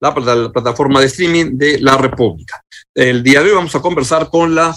[0.00, 2.64] la plataforma de streaming de la República.
[2.94, 4.74] El día de hoy vamos a conversar con la,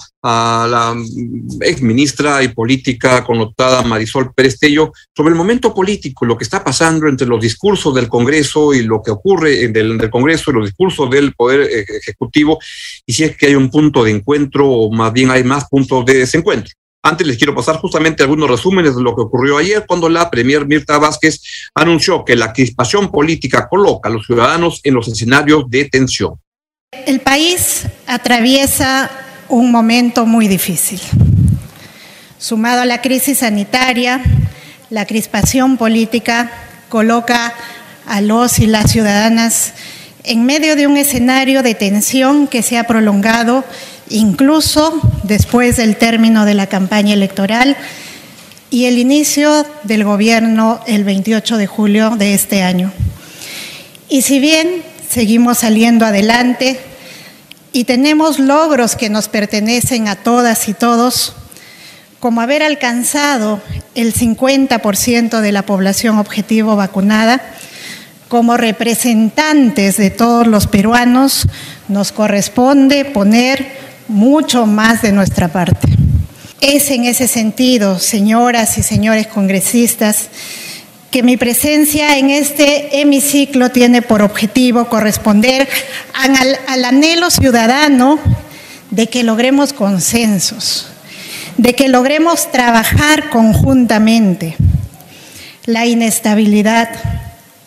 [1.62, 7.08] ex ministra y política connotada Marisol Perestello sobre el momento político, lo que está pasando
[7.08, 11.10] entre los discursos del Congreso y lo que ocurre en el, Congreso y los discursos
[11.10, 12.60] del Poder Ejecutivo,
[13.06, 16.06] y si es que hay un punto de encuentro o más bien hay más puntos
[16.06, 16.74] de desencuentro.
[17.06, 20.66] Antes les quiero pasar justamente algunos resúmenes de lo que ocurrió ayer cuando la Premier
[20.66, 21.42] Mirta Vázquez
[21.76, 26.36] anunció que la crispación política coloca a los ciudadanos en los escenarios de tensión.
[27.06, 29.12] El país atraviesa
[29.50, 31.02] un momento muy difícil.
[32.38, 34.24] Sumado a la crisis sanitaria,
[34.90, 36.52] la crispación política
[36.88, 37.54] coloca
[38.06, 39.74] a los y las ciudadanas
[40.24, 43.66] en medio de un escenario de tensión que se ha prolongado
[44.10, 47.78] incluso después del término de la campaña electoral
[48.70, 52.92] y el inicio del gobierno el 28 de julio de este año.
[54.10, 56.80] Y si bien seguimos saliendo adelante
[57.72, 61.34] y tenemos logros que nos pertenecen a todas y todos,
[62.20, 63.62] como haber alcanzado
[63.96, 67.42] el 50% de la población objetivo vacunada,
[68.28, 71.48] como representantes de todos los peruanos,
[71.90, 75.88] nos corresponde poner mucho más de nuestra parte.
[76.62, 80.30] Es en ese sentido, señoras y señores congresistas,
[81.12, 85.68] que mi presencia en este hemiciclo tiene por objetivo corresponder
[86.14, 88.18] al, al, anhelo ciudadano
[88.90, 90.88] de que logremos consensos,
[91.58, 94.56] de que logremos trabajar conjuntamente.
[95.66, 96.90] La inestabilidad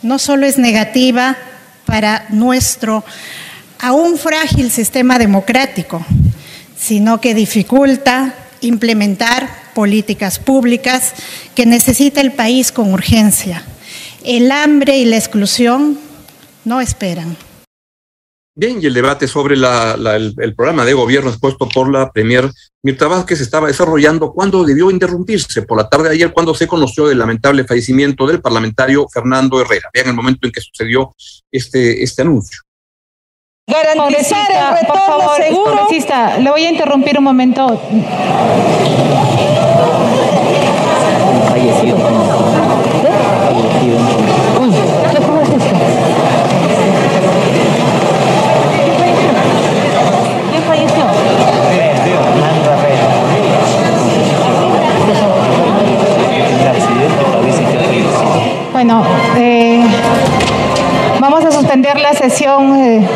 [0.02, 1.36] no solo es negativa
[1.84, 3.04] para nuestro
[3.78, 6.04] aún frágil sistema democrático,
[6.76, 11.14] sino que dificulta implementar políticas públicas
[11.54, 13.64] que necesita el país con urgencia.
[14.24, 15.98] El hambre y la exclusión
[16.64, 17.36] no esperan.
[18.58, 22.50] Bien, y el debate sobre el, programa de gobierno expuesto por la Premier
[22.82, 27.10] Mirta Vázquez estaba desarrollando cuando debió interrumpirse por la tarde de ayer cuando se conoció
[27.10, 29.90] el lamentable fallecimiento del parlamentario Fernando Herrera.
[29.92, 31.14] Vean el momento en que sucedió
[31.52, 32.62] este, este anuncio.
[33.68, 35.64] Garantizar el retorno por favor, seguro.
[35.78, 37.66] Congresista, le voy a interrumpir un momento.
[41.48, 41.96] Fallecido.
[44.60, 45.56] Uy, ¿qué fue esto?
[50.50, 51.04] ¿Quién falleció.
[58.72, 59.02] Bueno,
[59.36, 59.82] eh,
[61.20, 62.76] vamos a suspender la sesión.
[62.76, 63.06] eh,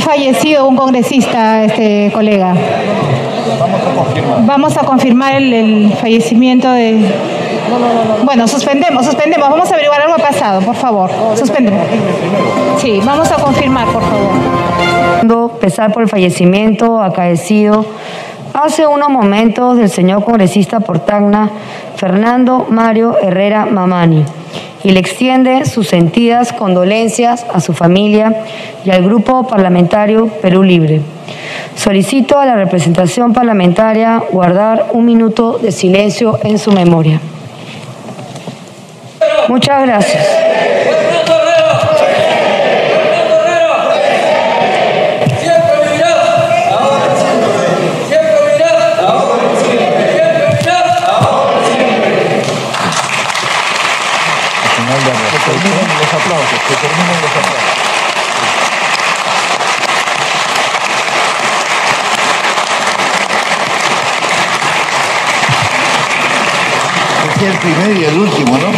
[0.00, 2.54] fallecido un congresista, este colega.
[4.46, 5.34] Vamos a confirmar.
[5.34, 7.04] El, fallecimiento de.
[8.24, 9.48] Bueno, suspendemos, suspendemos.
[9.48, 11.10] Vamos a averiguar algo pasado, por favor.
[11.36, 11.86] Suspendemos.
[12.78, 15.58] Sí, vamos a confirmar, por favor.
[15.60, 17.84] pesar por el fallecimiento acaecido
[18.54, 21.50] hace unos momentos del señor congresista por Tacna,
[21.96, 24.24] Fernando Mario Herrera Mamani,
[24.84, 28.44] y le extiende sus sentidas condolencias a su familia
[28.84, 31.00] y al grupo parlamentario Perú Libre.
[31.74, 37.20] Solicito a la representación parlamentaria guardar un minuto de silencio en su memoria.
[39.48, 40.26] Muchas gracias.
[56.28, 57.78] Aplausos, que terminen los aplausos.
[67.36, 68.72] Es el primer y el último, ¿no?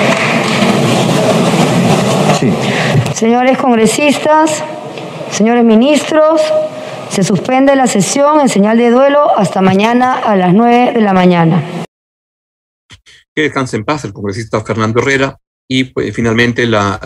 [2.38, 2.52] Sí.
[3.14, 4.62] Señores congresistas,
[5.30, 6.40] señores ministros,
[7.08, 11.12] se suspende la sesión en señal de duelo hasta mañana a las 9 de la
[11.12, 11.62] mañana.
[13.34, 15.36] Que descanse en paz el congresista Fernando Herrera
[15.72, 16.98] y pues, finalmente la,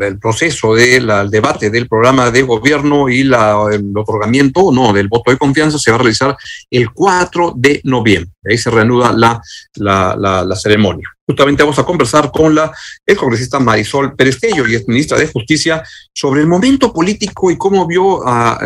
[0.00, 5.30] el proceso del de debate del programa de gobierno y el otorgamiento no del voto
[5.30, 6.34] de confianza se va a realizar
[6.70, 8.32] el 4 de noviembre.
[8.48, 11.10] Ahí se reanuda la, ceremonia.
[11.26, 12.72] Justamente vamos a conversar con la
[13.04, 15.82] el congresista Marisol Perestello y ministra de Justicia
[16.14, 18.56] sobre el momento político y cómo vio uh,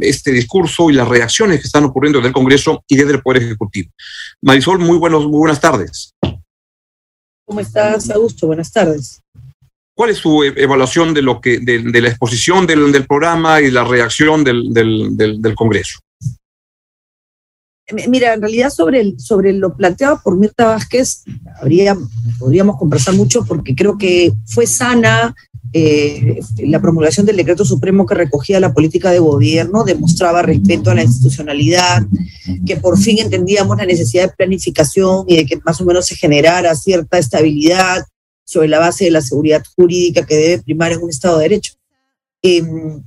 [0.00, 3.44] este discurso y las reacciones que están ocurriendo desde el Congreso y desde el Poder
[3.44, 3.88] Ejecutivo.
[4.40, 6.11] Marisol, muy, buenos, muy buenas tardes.
[7.52, 8.46] ¿Cómo estás, Augusto?
[8.46, 9.20] Buenas tardes.
[9.94, 13.70] ¿Cuál es su evaluación de lo que de, de la exposición del, del, programa y
[13.70, 15.98] la reacción del, del, del Congreso?
[18.08, 21.24] Mira, en realidad sobre, sobre lo planteado por Mirta Vázquez,
[21.60, 21.94] habría,
[22.38, 25.34] podríamos conversar mucho porque creo que fue sana
[25.74, 30.94] eh, la promulgación del decreto supremo que recogía la política de gobierno, demostraba respeto a
[30.94, 32.02] la institucionalidad,
[32.66, 36.16] que por fin entendíamos la necesidad de planificación y de que más o menos se
[36.16, 38.04] generara cierta estabilidad
[38.44, 41.72] sobre la base de la seguridad jurídica que debe primar en un Estado de Derecho.
[42.42, 43.02] Em,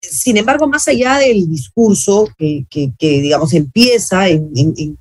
[0.00, 2.66] sin embargo, más allá del discurso que,
[3.00, 4.96] digamos, empieza en,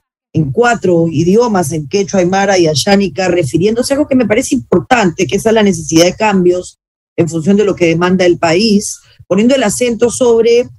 [0.51, 5.35] cuatro idiomas, en quechua, aymara y ayánica, refiriéndose a algo que me parece importante, que
[5.35, 6.78] es a la necesidad de cambios
[7.19, 10.69] en función de lo que demanda el país, poniendo el acento sobre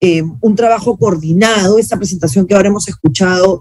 [0.00, 3.60] eh, un trabajo coordinado, esta presentación que ahora hemos escuchado,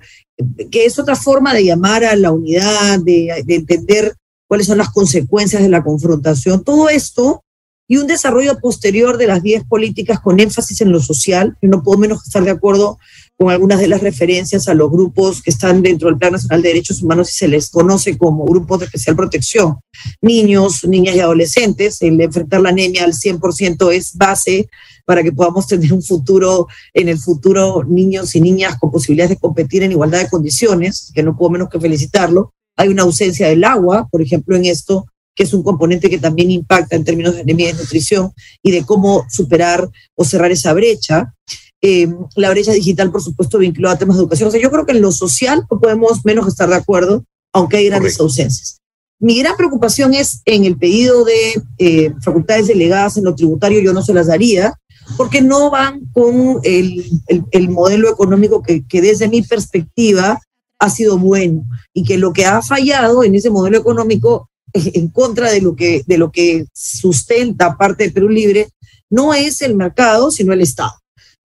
[0.70, 4.14] que es otra forma de llamar a la unidad, de, de entender
[4.48, 6.64] cuáles son las consecuencias de la confrontación.
[6.64, 7.44] Todo esto
[7.88, 11.82] y un desarrollo posterior de las 10 políticas con énfasis en lo social, que no
[11.82, 13.00] puedo menos estar de acuerdo
[13.38, 16.70] con algunas de las referencias a los grupos que están dentro del Plan Nacional de
[16.70, 19.78] Derechos Humanos y se les conoce como grupos de especial protección.
[20.22, 24.68] Niños, niñas y adolescentes, el enfrentar la anemia al 100% es base
[25.06, 29.38] para que podamos tener un futuro, en el futuro, niños y niñas con posibilidades de
[29.38, 32.54] competir en igualdad de condiciones, que no puedo menos que felicitarlo.
[32.76, 35.06] Hay una ausencia del agua, por ejemplo, en esto,
[35.38, 38.84] que es un componente que también impacta en términos de anemia y nutrición y de
[38.84, 41.34] cómo superar o cerrar esa brecha.
[41.82, 44.50] Eh, la brecha digital, por supuesto, vinculada a temas de educación.
[44.50, 47.78] O sea, yo creo que en lo social no podemos menos estar de acuerdo, aunque
[47.78, 48.80] hay grandes ausencias.
[49.20, 53.94] Mi gran preocupación es en el pedido de eh, facultades delegadas en lo tributario, yo
[53.94, 54.74] no se las daría,
[55.16, 57.06] porque no van con el,
[57.52, 60.40] el, modelo económico que, que, desde mi perspectiva
[60.80, 61.64] ha sido bueno
[61.94, 66.04] y que lo que ha fallado en ese modelo económico en contra de lo que,
[66.06, 68.70] de lo que sustenta parte de Perú Libre,
[69.10, 70.94] no es el mercado, sino el Estado.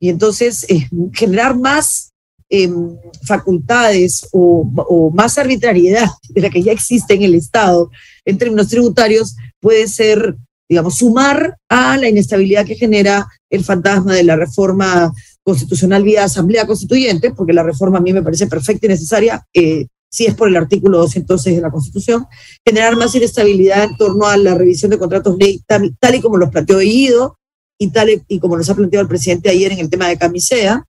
[0.02, 2.10] Y entonces, eh, generar más
[2.50, 7.88] em, facultades o, más arbitrariedad de la que ya existe en el Estado
[8.24, 10.36] en términos tributarios puede ser,
[10.68, 15.12] digamos, sumar a la inestabilidad que genera el fantasma de la reforma
[15.44, 19.86] constitucional vía asamblea constituyente, porque la reforma a mí me parece perfecta y necesaria, eh,
[20.10, 22.26] si es por el artículo 206 de la Constitución,
[22.66, 26.50] generar más inestabilidad en torno a la revisión de contratos ley, tal, y como los
[26.50, 27.38] planteó Guido
[27.82, 30.84] y tal y como nos ha planteado el presidente ayer en el tema de Camisea,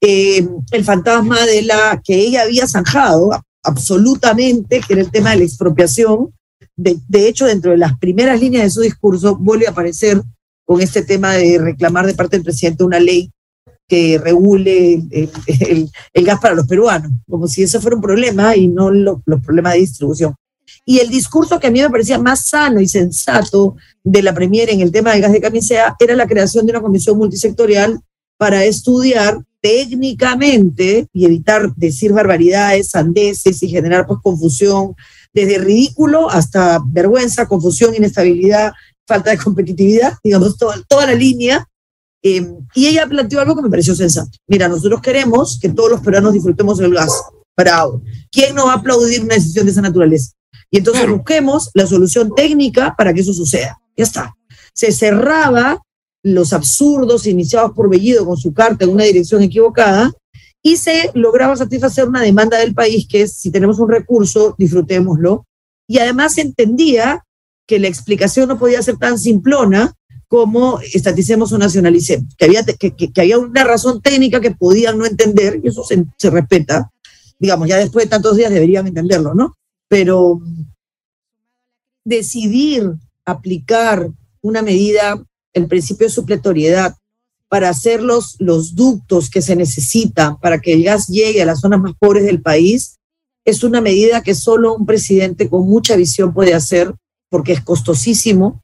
[0.00, 3.30] eh, el fantasma de la que ella había zanjado
[3.62, 6.32] absolutamente, que era el tema de la expropiación.
[6.76, 10.22] De, de hecho, dentro de las primeras líneas de su discurso, vuelve a aparecer
[10.64, 13.30] con este tema de reclamar de parte del presidente una ley
[13.88, 18.90] que regule el, gas para los peruanos, como si eso fuera un problema y no
[18.90, 20.34] los problemas de distribución.
[20.88, 24.70] Y el discurso que a mí me parecía más sano y sensato de la Premier
[24.70, 28.00] en el tema del gas de camisea era la creación de una comisión multisectorial
[28.38, 34.94] para estudiar técnicamente y evitar decir barbaridades, sandeces y generar pues confusión,
[35.34, 38.72] desde ridículo hasta vergüenza, confusión, inestabilidad,
[39.06, 41.66] falta de competitividad, digamos, toda, toda la línea
[42.22, 42.44] eh,
[42.74, 44.30] y ella planteó algo que me pareció sensato.
[44.46, 47.12] Mira, nosotros queremos que todos los peruanos disfrutemos del gas.
[47.56, 48.02] Bravo.
[48.30, 50.32] ¿Quién no va a aplaudir una decisión de esa naturaleza?
[50.70, 53.78] Y entonces busquemos la solución técnica para que eso suceda.
[53.96, 54.36] Ya está.
[54.72, 55.82] Se cerraba
[56.22, 60.12] los absurdos iniciados por Bellido con su carta en una dirección equivocada
[60.62, 65.46] y se lograba satisfacer una demanda del país que es, si tenemos un recurso, disfrutémoslo.
[65.86, 67.24] Y además se entendía
[67.66, 69.94] que la explicación no podía ser tan simplona
[70.28, 75.06] como estaticemos o nacionalicemos, que había, que, que, había una razón técnica que podían no
[75.06, 76.90] entender, y eso se, se, respeta,
[77.38, 79.54] digamos, ya después de tantos días deberían entenderlo, ¿no?
[79.88, 80.40] Pero
[82.04, 82.92] decidir
[83.24, 84.08] aplicar
[84.40, 86.96] una medida, el principio de supletoriedad,
[87.48, 91.60] para hacer los, los ductos que se necesitan para que el gas llegue a las
[91.60, 92.98] zonas más pobres del país,
[93.44, 96.92] es una medida que solo un presidente con mucha visión puede hacer,
[97.28, 98.62] porque es costosísimo,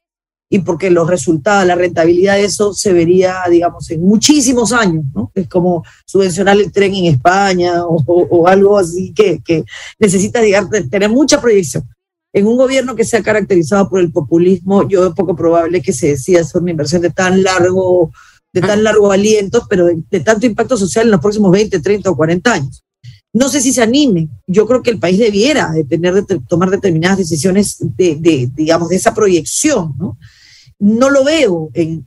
[0.53, 5.31] y porque los resultados, la rentabilidad de eso se vería, digamos, en muchísimos años, ¿no?
[5.33, 9.63] Es como subvencionar el tren en España o, algo así que, que
[9.97, 11.89] necesita, digamos, tener mucha proyección.
[12.31, 16.09] En un gobierno que sea caracterizado por el populismo, yo es poco probable que se
[16.09, 18.11] decida hacer una inversión de tan largo,
[18.53, 22.15] de tan largo aliento, pero de, tanto impacto social en los próximos 20, 30 o
[22.15, 22.83] 40 años.
[23.33, 24.29] No sé si se anime.
[24.45, 28.89] Yo creo que el país debiera de tener de tomar determinadas decisiones de, de, digamos,
[28.89, 30.15] de esa proyección, ¿no?
[30.83, 32.03] No lo veo en,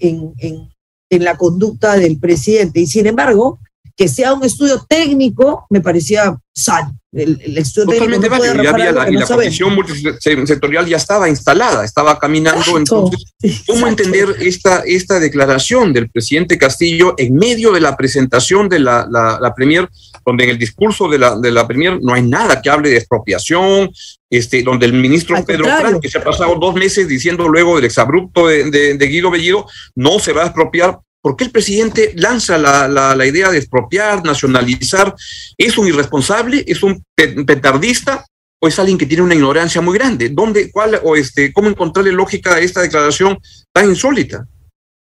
[1.09, 2.81] la conducta del presidente.
[2.81, 3.59] Y sin embargo,
[3.97, 6.99] que sea un estudio técnico me parecía sano.
[7.13, 10.99] El, el estudio Totalmente técnico no válido, ya la, y no la comisión multisectorial ya
[10.99, 12.61] estaba instalada, estaba caminando.
[12.61, 13.35] Exacto, Entonces,
[13.67, 14.03] ¿cómo exacto.
[14.03, 19.39] entender esta, esta declaración del presidente Castillo en medio de la presentación de la, la,
[19.41, 19.89] la Premier,
[20.27, 22.99] donde en el discurso de la, de la Premier no hay nada que hable de
[22.99, 23.91] expropiación,
[24.29, 25.65] este, donde el ministro Al Pedro.
[25.65, 29.31] Frank, que se ha pasado dos meses diciendo luego del exabrupto de, de, de Guido
[29.31, 30.99] Bellido, no se va a expropiar.
[31.27, 35.13] ¿Por qué el presidente lanza la, la, idea de expropiar, nacionalizar?
[35.59, 36.63] ¿Es un irresponsable?
[36.65, 38.25] ¿Es un pe- petardista?
[38.63, 40.29] ¿O es alguien que tiene una ignorancia muy grande?
[40.29, 43.37] ¿Dónde, cuál, o este, cómo encontrarle lógica a esta declaración
[43.73, 44.47] tan insólita?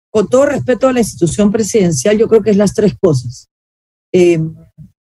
[0.09, 3.49] con todo respeto a la institución presidencial, yo creo que es las tres cosas.
[4.13, 4.39] Eh,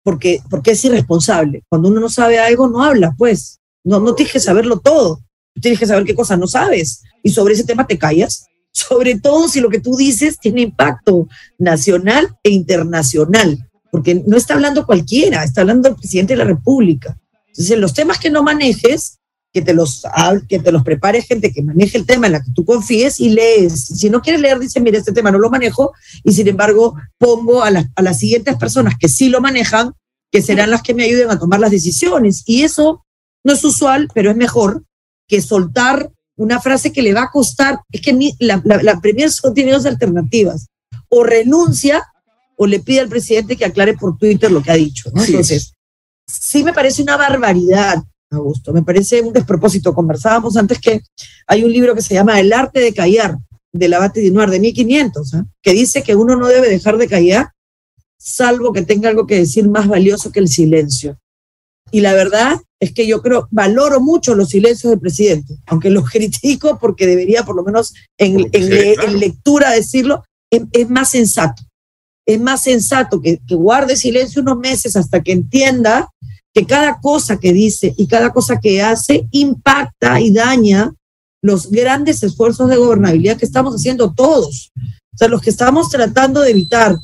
[0.05, 1.65] porque, porque es irresponsable.
[1.69, 3.59] Cuando uno no sabe algo, no habla, pues.
[3.83, 5.21] No, no tienes que saberlo todo.
[5.61, 7.03] Tienes que saber qué cosas no sabes.
[7.25, 8.47] Y sobre ese tema te callas.
[8.77, 11.29] Sobre todo si lo que tú dices tiene impacto
[11.59, 13.69] nacional e internacional.
[13.91, 17.17] Porque no está hablando cualquiera, está hablando el presidente de la República.
[17.47, 19.21] Entonces, los temas que no manejes,
[19.53, 20.03] que te los,
[20.49, 23.31] que te los prepare gente que maneje el tema en la que tú confíes y
[23.31, 23.87] lees.
[23.87, 25.93] Si no quieres leer, dice, mira, este tema no lo manejo
[26.25, 29.93] y sin embargo pongo a, las- a las siguientes personas que sí lo manejan,
[30.33, 32.43] que serán las que me ayuden a tomar las decisiones.
[32.47, 33.05] Y eso
[33.45, 34.83] no es usual, pero es mejor
[35.29, 37.79] que soltar una frase que le va a costar.
[37.91, 40.67] Es que ni- la, la, la Premier solo tiene dos alternativas.
[41.09, 42.03] O renuncia
[42.57, 45.11] o le pide al presidente que aclare por Twitter lo que ha dicho.
[45.13, 45.23] ¿no?
[45.33, 45.75] Entonces,
[46.27, 49.95] sí me parece una barbaridad, Augusto, me parece un despropósito.
[49.95, 51.01] Conversábamos antes que
[51.47, 53.37] hay un libro que se llama El arte de callar,
[53.73, 55.47] del Abate Dinuar, de 1500, ¿ah?
[55.63, 57.51] que dice que uno no debe dejar de callar,
[58.19, 61.19] salvo que tenga algo que decir más valioso que el silencio.
[61.91, 66.09] Y la verdad es que yo creo, valoro mucho los silencios del presidente, aunque los
[66.11, 69.11] critico porque debería por lo menos en, Porque en se ve le- claro.
[69.11, 71.63] en lectura decirlo, es, es más sensato.
[72.27, 76.09] Es más sensato que, que guarde silencio unos meses hasta que entienda
[76.55, 80.93] que cada cosa que dice y cada cosa que hace impacta y daña
[81.43, 84.71] los grandes esfuerzos de gobernabilidad que estamos haciendo todos.
[84.77, 86.97] O sea, los que estamos tratando de evitar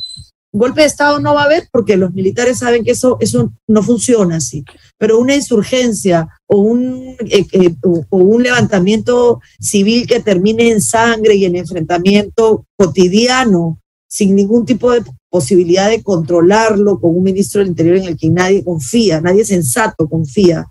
[0.53, 3.83] golpe de Estado no va a haber porque los militares saben que eso, eso no
[3.83, 4.65] funciona así.
[4.99, 10.81] Pero una insurgencia o un, eh, eh, o, o un levantamiento civil que termine en
[10.81, 13.79] sangre y en enfrentamiento cotidiano,
[14.09, 18.29] sin ningún tipo de posibilidad de controlarlo, con un ministro del Interior en el que
[18.29, 20.67] nadie confía, nadie sensato confía.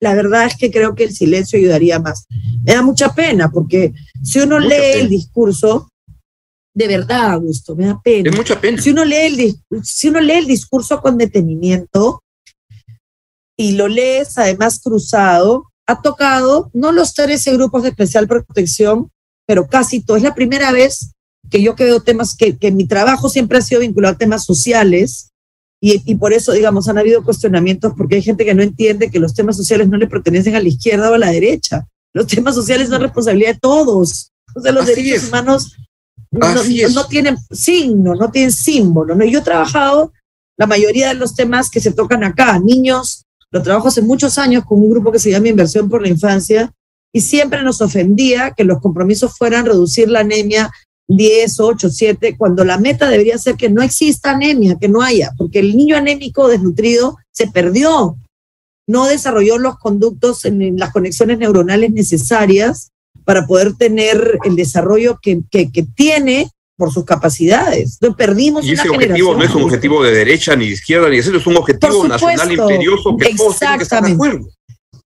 [0.00, 2.26] La verdad es que creo que el silencio ayudaría más.
[2.64, 5.02] Me da mucha pena porque si uno Mucha lee pena.
[5.02, 5.88] el discurso,
[6.80, 8.80] de verdad, Augusto, me da pena Es mucha pena.
[8.80, 9.16] si uno lee
[9.70, 12.22] el, si uno lee el discurso con detenimiento
[13.56, 19.10] y lo lees además cruzado, ha tocado no los 13 grupos de especial protección,
[19.46, 20.16] pero casi todo.
[20.16, 21.12] Es la primera vez
[21.50, 24.44] que yo que veo temas, que, que mi trabajo siempre ha sido vinculado a temas
[24.44, 25.30] sociales
[25.82, 29.18] y, y por eso, digamos, han habido cuestionamientos porque hay gente que no entiende que
[29.18, 31.86] los temas sociales no le pertenecen a la izquierda o a la derecha.
[32.14, 34.30] Los temas sociales son responsabilidad de todos.
[34.54, 35.28] O sea, los Así derechos es.
[35.28, 35.76] humanos
[36.30, 36.94] no, es.
[36.94, 39.14] no tienen signo, no tienen símbolo.
[39.14, 39.24] ¿no?
[39.24, 40.12] Yo he trabajado
[40.56, 44.64] la mayoría de los temas que se tocan acá, niños, lo trabajo hace muchos años
[44.64, 46.72] con un grupo que se llama Inversión por la Infancia
[47.12, 50.70] y siempre nos ofendía que los compromisos fueran reducir la anemia
[51.08, 55.32] 10, 8, 7, cuando la meta debería ser que no exista anemia, que no haya,
[55.36, 58.16] porque el niño anémico desnutrido se perdió,
[58.86, 62.92] no desarrolló los conductos en las conexiones neuronales necesarias
[63.30, 67.92] para poder tener el desarrollo que, que, que tiene por sus capacidades.
[68.00, 71.08] Entonces perdimos Y una ese objetivo no es un objetivo de derecha ni de izquierda
[71.08, 74.14] ni de centro, es un objetivo nacional imperioso que todos tienen que estar de Exactamente.
[74.14, 74.48] acuerdo.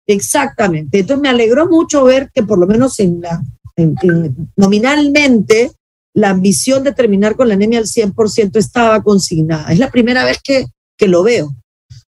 [0.05, 0.99] Exactamente.
[0.99, 3.41] Entonces me alegró mucho ver que por lo menos en la,
[3.75, 5.71] en- en- nominalmente
[6.13, 9.71] la ambición de terminar con la anemia al 100% estaba consignada.
[9.73, 10.65] Es la primera vez que,
[10.99, 11.49] que lo veo.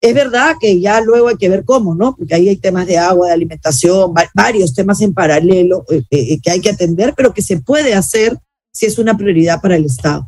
[0.02, 2.16] Es verdad que ya luego hay que ver cómo, ¿no?
[2.16, 6.40] Porque ahí hay temas de agua, de alimentación, va- varios temas en paralelo eh, eh,
[6.42, 8.38] que hay que atender, pero que se puede hacer
[8.74, 10.26] si es una prioridad para el Estado.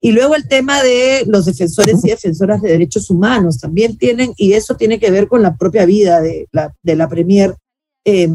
[0.00, 4.52] Y luego el tema de los defensores y defensoras de derechos humanos también tienen, y
[4.52, 7.54] eso tiene que ver con la propia vida de la, de la Premier,
[8.04, 8.28] eh,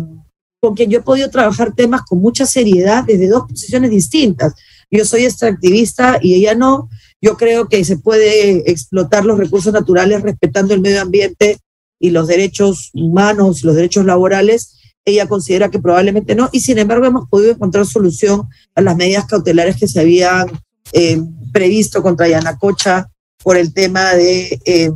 [0.59, 4.55] con quien yo he podido trabajar temas con mucha seriedad desde dos posiciones distintas.
[4.91, 6.89] Yo soy extractivista y ella no.
[7.21, 11.57] Yo creo que se puede explotar los recursos naturales respetando el medio ambiente
[11.99, 14.75] y los derechos humanos, los derechos laborales.
[15.05, 19.25] Ella considera que probablemente no, y sin embargo hemos podido encontrar solución a las medidas
[19.25, 20.47] cautelares que se habían
[20.93, 21.19] eh,
[21.51, 23.07] previsto contra Yanacocha
[23.43, 24.91] por el tema de, eh,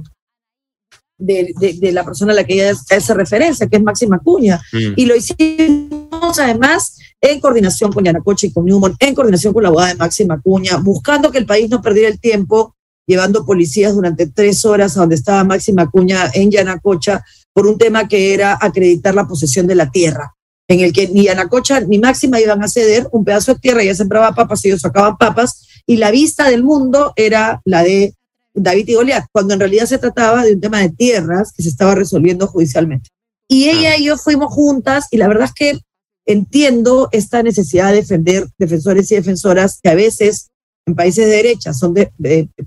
[1.18, 4.62] de, de- de la persona a la que ella hace referencia, que es Máxima Cuña.
[4.72, 4.94] Mm.
[4.98, 9.70] Y lo hicimos además en coordinación con Yanacocha y con Newman, en coordinación con la
[9.70, 12.76] abogada de Máxima Cuña, buscando que el país no perdiera el tiempo
[13.08, 18.10] llevando policías durante tres horas a donde estaba Máxima Cuña en Yanacocha por un tema
[18.10, 20.36] que era acreditar la posesión de la tierra,
[20.68, 23.96] en el que ni Yanacocha ni Máxima iban a ceder un pedazo de tierra, ya
[23.96, 28.16] sembraba papas, ellos sacaban papas, y la vista del mundo era la de
[28.54, 31.70] David y Goliat, cuando en realidad se trataba de un tema de tierras que se
[31.70, 33.10] estaba resolviendo judicialmente.
[33.48, 35.80] Y ella y yo fuimos juntas y la verdad es que
[36.26, 40.52] entiendo esta necesidad de defender defensores y defensoras que a veces
[40.86, 41.94] en países de derecha son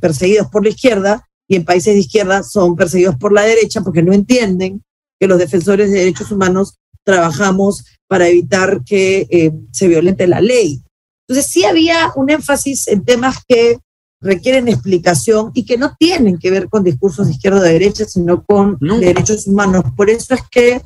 [0.00, 4.02] perseguidos por la izquierda y en países de izquierda son perseguidos por la derecha porque
[4.02, 4.82] no entienden
[5.18, 10.82] que los defensores de derechos humanos trabajamos para evitar que eh, se violente la ley.
[11.28, 13.78] Entonces sí había un énfasis en temas que
[14.20, 18.04] requieren explicación y que no tienen que ver con discursos de izquierda o de derecha,
[18.06, 19.84] sino con derechos humanos.
[19.96, 20.82] Por eso es que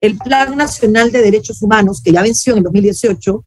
[0.00, 3.44] el Plan Nacional de Derechos Humanos, que ya venció en el 2018,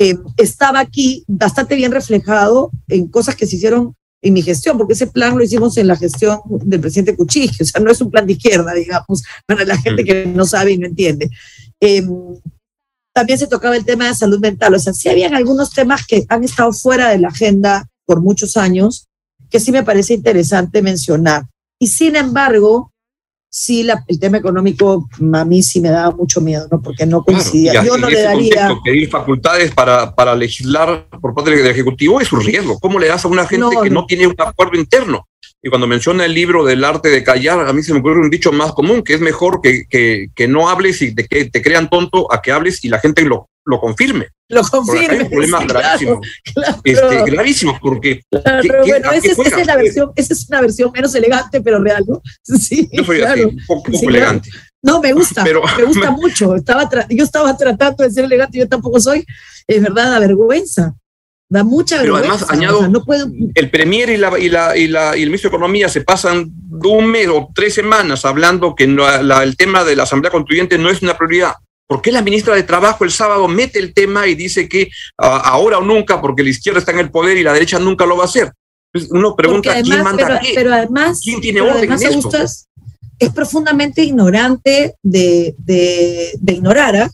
[0.00, 4.94] eh, estaba aquí bastante bien reflejado en cosas que se hicieron en mi gestión, porque
[4.94, 8.10] ese plan lo hicimos en la gestión del presidente Kuczynski, o sea, no es un
[8.10, 10.06] plan de izquierda, digamos, para la gente mm.
[10.06, 11.28] que no sabe y no entiende.
[11.80, 12.08] Em,
[13.12, 16.24] también se tocaba el tema de salud mental, o sea, sí habían algunos temas que
[16.28, 19.08] han estado fuera de la agenda por muchos años,
[19.50, 21.44] que sí me parece interesante mencionar.
[21.78, 22.91] Y sin embargo,
[23.52, 26.80] sí la, el tema económico a mí sí me daba mucho miedo, ¿no?
[26.80, 27.84] Porque no coincidía.
[27.84, 28.70] Yo no le daría...
[28.82, 32.78] pedir facultades para, para legislar por parte del Ejecutivo es un riesgo.
[32.80, 35.28] ¿Cómo le das a una gente que no tiene un acuerdo interno?
[35.62, 38.30] Y cuando menciona el libro del arte de callar, a mí se me ocurre un
[38.30, 41.62] dicho más común, que es mejor que, que, que no hables y de que te
[41.62, 44.28] crean tonto a que hables y la gente lo, lo confirme.
[44.48, 45.16] Lo confirme.
[45.16, 46.20] Hay un problema gravísimo.
[46.84, 48.22] Este, gravísimo, porque.
[48.30, 52.20] bueno, esa, es la versión, esa es una versión menos elegante, pero real, ¿no?
[52.42, 54.50] Sí, Yo así, un poco, elegante.
[54.82, 56.56] No, me gusta, pero, me gusta mucho.
[56.56, 59.24] Estaba yo estaba tratando de ser elegante, yo tampoco soy.
[59.66, 60.94] Es verdad, da vergüenza.
[61.48, 62.46] Da mucha pero vergüenza.
[62.46, 63.26] Pero además, añado, no puedo...
[63.54, 66.50] el Premier y, la, y, la, y, la, y el ministro de Economía se pasan
[66.70, 71.02] un mes o tres semanas hablando que el tema de la Asamblea Constituyente no es
[71.02, 71.54] una prioridad.
[71.92, 75.76] ¿Por qué la ministra de Trabajo el sábado mete el tema y dice que ahora
[75.76, 78.22] o nunca, porque la izquierda está en el poder y la derecha nunca lo va
[78.22, 78.50] a hacer?
[79.10, 80.52] Uno pregunta, ¿quién manda qué?
[80.54, 82.30] Pero además, ¿quién tiene orden en esto?
[82.38, 82.66] Es,
[83.34, 87.10] profundamente ignorante de, de, ignorar, ¿ah?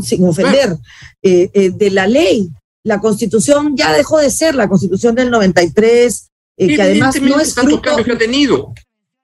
[0.00, 0.78] sin ofender,
[1.22, 2.48] eh, eh, de la ley.
[2.82, 7.54] La constitución ya dejó de ser la constitución del 93, eh, que además no es
[7.54, 8.72] fruto, que ha tenido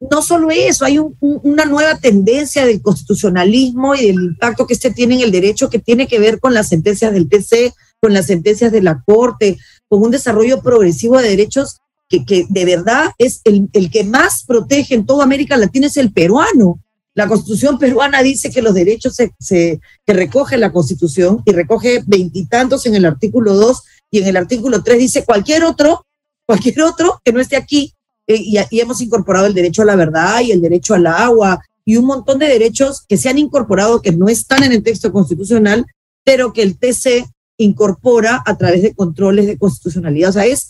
[0.00, 5.16] no solo eso, hay una nueva tendencia del constitucionalismo y del impacto que este tiene
[5.16, 8.72] en el derecho que tiene que ver con las sentencias del TC, con las sentencias
[8.72, 9.58] de la Corte,
[9.88, 14.44] con un desarrollo progresivo de derechos que, que de verdad es el, el, que más
[14.44, 16.80] protege en toda América Latina es el peruano.
[17.14, 22.02] La constitución peruana dice que los derechos se, se que recoge la constitución y recoge
[22.06, 23.82] veintitantos en el artículo 2
[24.12, 26.06] y en el artículo 3 dice cualquier otro,
[26.46, 27.92] cualquier otro que no esté aquí
[28.30, 31.96] eh, y, hemos incorporado el derecho a la verdad y el derecho al agua y
[31.96, 35.84] un montón de derechos que se han incorporado que no están en el texto constitucional,
[36.24, 37.26] pero que el TC
[37.58, 40.30] incorpora a través de controles de constitucionalidad.
[40.30, 40.68] O sea, es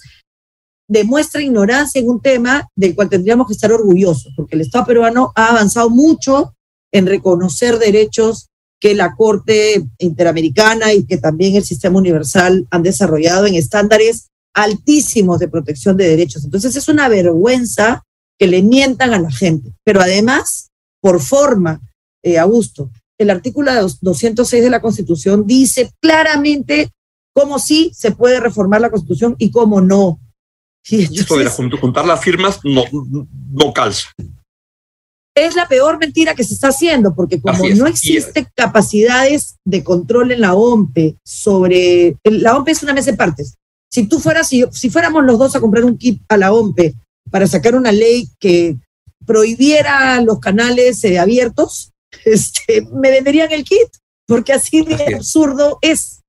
[0.89, 5.31] demuestra ignorancia en un tema del cual tendríamos que estar orgullosos, porque el Estado peruano
[5.37, 6.55] ha avanzado mucho
[6.93, 8.49] en reconocer derechos
[8.81, 15.39] que la Corte Interamericana y que también el Sistema Universal han desarrollado en estándares altísimos
[15.39, 16.45] de protección de derechos.
[16.45, 18.05] Entonces es una vergüenza
[18.39, 19.73] que le mientan a la gente.
[19.85, 21.81] Pero además, por forma,
[22.23, 26.91] eh, Augusto, el artículo 206 de la Constitución dice claramente
[27.35, 30.19] cómo sí se puede reformar la Constitución y cómo no.
[30.89, 31.47] Y, esto de
[31.79, 32.85] juntar las firmas no,
[33.53, 34.09] no calza.
[35.35, 40.33] Es la peor mentira que se está haciendo, porque como no existe capacidades de control
[40.33, 42.17] en la OMPE sobre...
[42.25, 43.57] La OMPE es una mesa de partes
[43.91, 46.95] si tú fueras, si, si fuéramos los dos a comprar un kit a la OMPE
[47.31, 48.77] para sacar una ley que
[49.27, 51.93] prohibiera los canales eh, abiertos,
[52.25, 53.89] este, me venderían el kit,
[54.27, 56.21] porque así de absurdo es.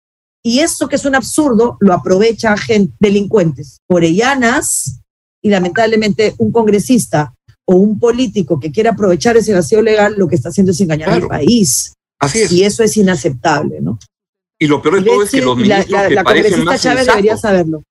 [0.44, 5.02] Y eso que es un absurdo lo aprovecha gente, delincuentes, orellanas,
[5.44, 7.34] y lamentablemente un congresista
[7.66, 11.10] o un político que quiera aprovechar ese vacío legal, lo que está haciendo es engañar
[11.10, 11.94] al país.
[12.20, 12.52] Así es.
[12.52, 14.00] Y eso es inaceptable, ¿no?
[14.62, 17.82] Y lo peor de todo es que los ministros que parecen más Chávez debería saberlo.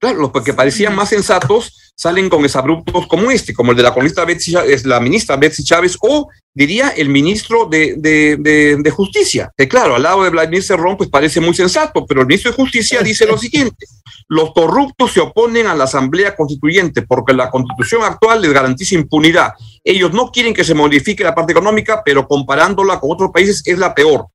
[0.00, 3.94] Claro, los que parecían más sensatos salen con exabruptos como este, como el de la
[3.94, 8.36] ministra Betsy, es la ministra Betsy Chávez o diría el ministro de, de,
[8.82, 12.26] de, Justicia, que claro, al lado de Vladimir Cerrón pues parece muy sensato, pero el
[12.26, 13.86] ministro de Justicia dice lo siguiente,
[14.26, 19.52] los corruptos se oponen a la Asamblea Constituyente porque la constitución actual les garantiza impunidad.
[19.84, 23.78] Ellos no quieren que se modifique la parte económica, pero comparándola con otros países es
[23.78, 24.26] la peor.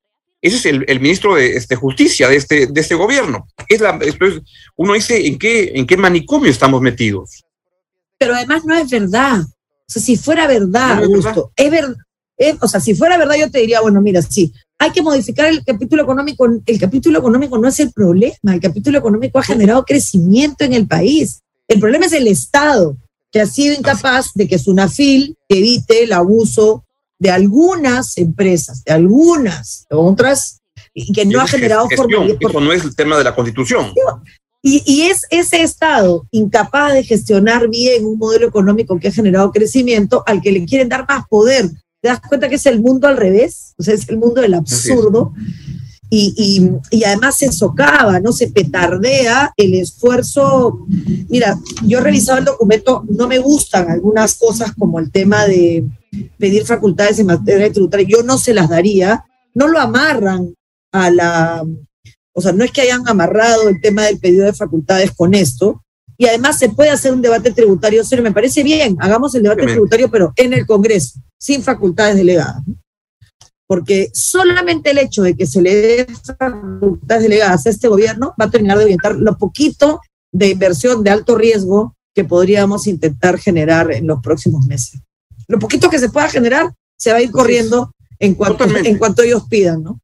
[0.42, 3.48] Ese es el, ministro de este, Justicia de este, de este gobierno.
[3.68, 4.00] Es la,
[4.76, 7.44] uno dice, ¿en qué, ¿en qué manicomio estamos metidos?
[8.18, 9.42] pero además no es verdad.
[9.42, 11.96] O sea, si fuera verdad, Augusto, es verdad.
[12.62, 15.64] o sea, si fuera verdad, yo te diría, bueno, mira, sí, hay que modificar el
[15.64, 16.48] capítulo económico.
[16.66, 18.54] El capítulo económico no es el problema.
[18.54, 21.42] El capítulo económico ha generado crecimiento en el país.
[21.68, 22.98] El problema es el Estado,
[23.32, 26.86] que ha sido incapaz de que Sunafil evite el abuso
[27.20, 30.60] de algunas empresas, de algunas, de otras,
[30.94, 32.38] y que no ha generado formalidad.
[32.40, 33.94] Eso no es el tema de la Constitución.
[34.62, 39.52] Y, y, es ese Estado incapaz de gestionar bien un modelo económico que ha generado
[39.52, 41.70] crecimiento al que le quieren dar más poder
[42.02, 44.54] te das cuenta que es el mundo al revés, o sea, es el mundo del
[44.54, 45.34] absurdo.
[46.10, 48.32] Y, y, además se socava, ¿no?
[48.32, 50.86] Se petardea el esfuerzo.
[51.28, 55.84] Mira, yo he revisado el documento, no me gustan algunas cosas como el tema de
[56.38, 60.54] pedir facultades en materia tributaria, yo no se las daría, no lo amarran
[60.92, 61.64] a la,
[62.34, 65.84] o sea, no es que hayan amarrado el tema del pedido de facultades con esto,
[66.18, 68.24] y además se puede hacer un debate tributario serio.
[68.24, 72.64] Me parece bien, hagamos el debate tributario, pero en el Congreso, sin facultades delegadas.
[73.68, 76.08] Porque solamente el hecho de que se le dé
[76.40, 80.00] facultades delegadas a este gobierno va a terminar de orientar lo poquito
[80.32, 85.02] de inversión de alto riesgo que podríamos intentar generar en los próximos meses.
[85.48, 89.22] Lo poquito que se pueda generar se va a ir corriendo en cuanto, en cuanto
[89.22, 90.00] ellos pidan, ¿no?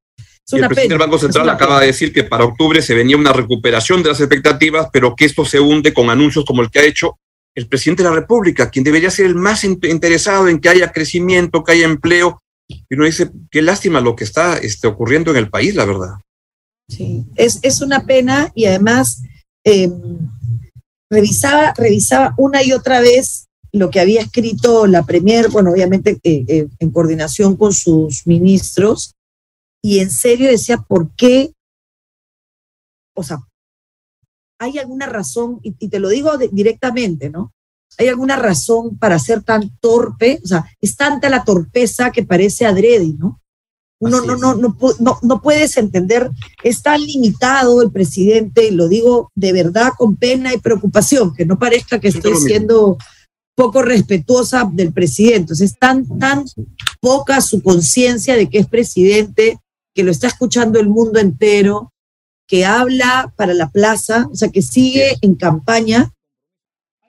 [0.51, 4.03] el presidente del Banco Central acaba de decir que para octubre se venía una recuperación
[4.03, 7.17] de las expectativas, pero que esto se hunde con anuncios como el que ha hecho
[7.55, 11.63] el presidente de la República, quien debería ser el más interesado en que haya crecimiento,
[11.63, 12.41] que haya empleo.
[12.67, 16.15] Y uno dice, qué lástima lo que está este, ocurriendo en el país, la verdad.
[16.89, 19.21] Sí, es, es una pena y además
[19.63, 19.93] em,
[21.09, 26.45] revisaba, revisaba una y otra vez lo que había escrito la Premier, bueno, obviamente eh,
[26.47, 29.15] eh, en coordinación con sus ministros,
[29.81, 31.51] y en serio decía, ¿por qué?
[33.15, 33.39] O sea,
[34.59, 35.59] ¿hay alguna razón?
[35.63, 37.51] Y, te lo digo directamente, ¿no?
[37.97, 40.39] ¿Hay alguna razón para ser tan torpe?
[40.43, 43.41] O sea, es tanta la torpeza que parece adrede, ¿no?
[43.99, 46.29] Uno no, no, no, no, no puedes entender,
[46.61, 51.45] es tan limitado el presidente, y lo digo de verdad con pena y preocupación, que
[51.45, 52.97] no parezca que estoy siendo
[53.55, 55.53] poco respetuosa del presidente.
[55.53, 56.45] es tan, tan
[56.99, 59.59] poca su conciencia de que es presidente,
[59.93, 61.93] que lo está escuchando el mundo entero,
[62.47, 66.11] que habla para la plaza, o sea, que sigue en campaña.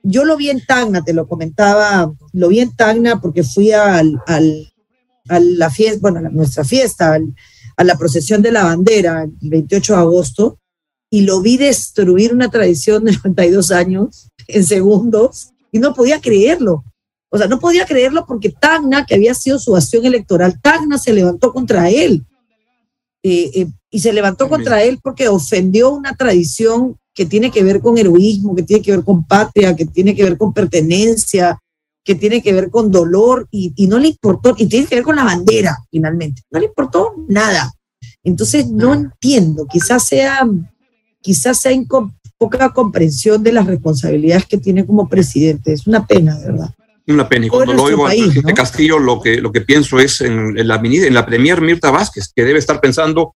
[0.02, 4.20] Yo lo vi en Tacna, te lo comentaba, lo vi en Tacna porque fui al,
[4.26, 4.72] al,
[5.28, 7.18] a la fiesta, bueno, a nuestra fiesta,
[7.76, 10.58] a la procesión de la bandera, el 28 de agosto,
[11.10, 16.84] y lo vi destruir una tradición de 92 años en segundos, y no podía creerlo.
[17.28, 21.12] O sea, no podía creerlo porque Tacna, que había sido su acción electoral, Tacna se
[21.12, 22.24] levantó contra él.
[23.24, 27.80] Eh, eh, y se levantó contra él porque ofendió una tradición que tiene que ver
[27.80, 31.58] con heroísmo, que tiene que ver con patria, que tiene que ver con pertenencia,
[32.04, 35.16] que tiene que ver con dolor y, no le importó, y tiene que ver con
[35.16, 37.72] la bandera finalmente, no le importó nada.
[38.22, 40.48] Entonces no entiendo, quizás sea,
[41.20, 41.72] quizás sea
[42.50, 46.74] poca comprensión de las responsabilidades que tiene como presidente, es una pena, de verdad.
[47.06, 47.46] Una pena.
[47.46, 50.76] Y cuando lo oigo al presidente Castillo, lo que, lo que pienso es en, la,
[50.76, 53.34] en la premier Mirta Vázquez, que debe estar pensando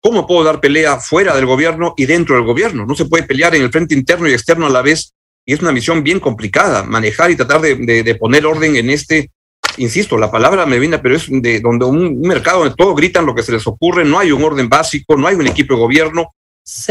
[0.00, 2.86] cómo puedo dar pelea fuera del gobierno y dentro del gobierno.
[2.86, 5.12] No se puede pelear en el frente interno y externo a la vez.
[5.44, 9.30] Y es una misión bien complicada, manejar y tratar de, de, poner orden en este,
[9.78, 13.34] insisto, la palabra me viene, pero es de donde un, mercado donde todos gritan lo
[13.34, 16.34] que se les ocurre, no hay un orden básico, no hay un equipo de gobierno,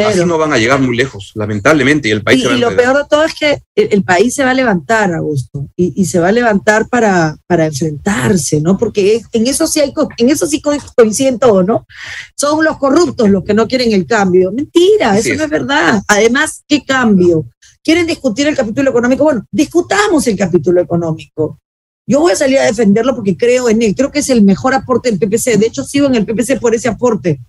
[0.06, 3.04] Así no van a llegar muy lejos, lamentablemente, y el país y, lo peor de
[3.10, 6.32] todo es que el, país se va a levantar, Augusto, y, y, se va a
[6.34, 8.78] levantar para, para enfrentarse, ¿no?
[8.78, 10.62] Porque en eso sí hay, en eso sí
[10.96, 11.86] coinciden todos, ¿no?
[12.36, 14.52] Son los corruptos los que no quieren el cambio.
[14.52, 16.04] Mentira, eso no es verdad.
[16.08, 17.46] Además, ¿qué cambio?
[17.82, 19.24] ¿Quieren discutir el capítulo económico?
[19.24, 21.60] Bueno, discutamos el capítulo económico.
[22.06, 23.94] Yo voy a salir a defenderlo porque creo en él.
[23.96, 25.58] Creo que es el mejor aporte del PPC.
[25.58, 27.40] De hecho, sigo en el PPC por ese aporte.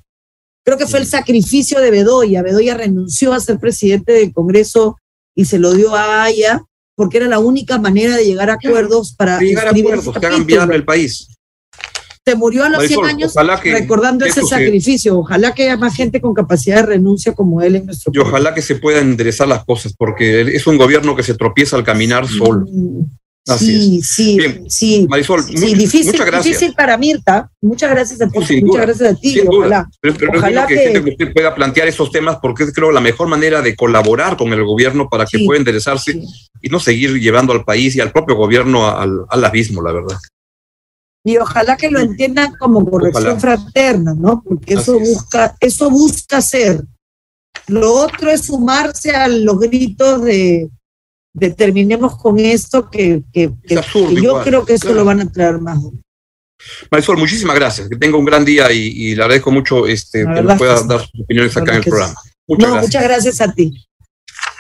[0.64, 2.42] Creo que fue el sacrificio de Bedoya.
[2.42, 4.96] Bedoya renunció a ser presidente del Congreso
[5.34, 6.62] y se lo dio a Aya
[6.94, 10.44] porque era la única manera de llegar a acuerdos para llegar a acuerdos que hagan
[10.44, 11.28] viable el país.
[12.22, 15.18] Se murió a los 100 años recordando ese sacrificio.
[15.18, 18.22] ojalá que haya más gente con capacidad de renuncia como él en nuestro país.
[18.22, 21.76] Y ojalá que se puedan enderezar las cosas, porque es un gobierno que se tropieza
[21.76, 22.66] al caminar solo.
[22.70, 25.06] Mm sí, sí, sí.
[25.08, 26.44] Marisol, difícil, muchas gracias.
[26.44, 27.50] difícil para Mirta.
[27.60, 28.62] Muchas gracias a ti.
[28.62, 29.40] muchas gracias a ti.
[29.46, 33.62] Ojalá, pero, ojalá que, usted pueda plantear esos temas porque es creo la mejor manera
[33.62, 36.20] de colaborar con el gobierno para que pueda interesarse
[36.60, 40.16] y no seguir llevando al país y al propio gobierno al, abismo, la verdad.
[41.24, 44.42] Y ojalá que lo entiendan como corrección fraterna, ¿no?
[44.42, 46.82] Porque eso busca, eso busca ser.
[47.66, 50.70] Lo otro es sumarse a los gritos de
[51.32, 54.98] determinemos con esto que, que, que- absurdo que yo igual, creo que eso claro.
[55.00, 55.78] lo van a traer más.
[56.90, 57.88] Marisol, muchísimas gracias.
[57.88, 61.00] Que tenga un gran día y, y le agradezco mucho este, que nos pueda dar
[61.00, 62.14] sus opiniones acá en el programa.
[62.46, 62.82] Muchas no, gracias.
[62.94, 63.86] muchas gracias a ti.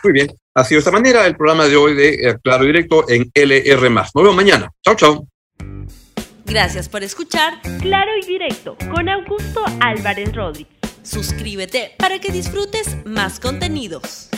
[0.04, 0.32] Muy bien.
[0.54, 3.30] Ha sido de esta manera el programa de hoy de eh, Claro y Directo en
[3.34, 3.90] LR.
[3.90, 4.70] Nos vemos mañana.
[4.82, 5.26] Chao, chao.
[6.46, 10.72] Gracias por escuchar Claro y Directo con Augusto Álvarez Rodríguez.
[11.02, 14.28] Suscríbete para que disfrutes más contenidos.